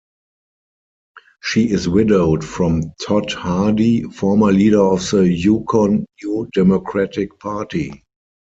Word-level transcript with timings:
She 1.43 1.69
is 1.69 1.87
widowed 1.87 2.43
from 2.43 2.85
Todd 3.05 3.31
Hardy, 3.33 4.01
former 4.01 4.51
leader 4.51 4.81
of 4.81 5.07
the 5.11 5.29
Yukon 5.31 6.07
New 6.23 6.49
Democratic 6.55 7.37
Party. 7.37 8.03